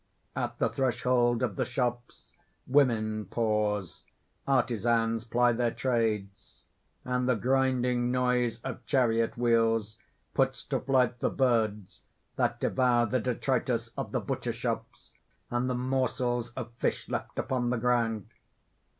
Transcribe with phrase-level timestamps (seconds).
[0.35, 2.31] At the thresholds of the shops
[2.65, 4.03] women pause,
[4.47, 6.63] artisans ply their trades;
[7.05, 9.99] and the grinding noise of chariot wheels
[10.33, 12.01] puts to flight the birds
[12.35, 15.13] that devour the detritus of the butcher shops
[15.51, 18.27] and the morsels of fish left upon the ground.